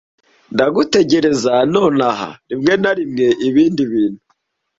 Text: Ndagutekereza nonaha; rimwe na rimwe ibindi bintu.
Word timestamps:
Ndagutekereza 0.53 1.53
nonaha; 1.71 2.29
rimwe 2.49 2.73
na 2.81 2.91
rimwe 2.97 3.27
ibindi 3.47 3.81
bintu. 3.91 4.21